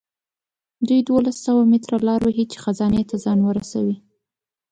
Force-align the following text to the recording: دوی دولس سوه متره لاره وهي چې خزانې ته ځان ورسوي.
دوی 0.87 1.01
دولس 1.09 1.37
سوه 1.45 1.61
متره 1.71 1.97
لاره 2.07 2.25
وهي 2.27 2.45
چې 2.51 2.57
خزانې 2.63 3.03
ته 3.09 3.15
ځان 3.23 3.39
ورسوي. 3.43 3.97